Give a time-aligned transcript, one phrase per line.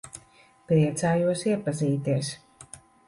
[0.71, 2.33] Priecājos iepazīties.